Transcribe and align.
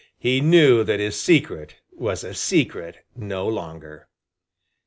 He 0.17 0.41
knew 0.41 0.83
that 0.83 0.99
his 0.99 1.21
secret 1.21 1.75
was 1.91 2.23
a 2.23 2.33
secret 2.33 3.05
no 3.15 3.47
longer. 3.47 4.07